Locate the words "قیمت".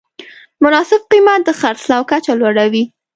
1.11-1.41